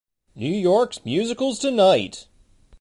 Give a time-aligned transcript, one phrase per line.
[0.33, 2.25] New York's Musicals Tonight!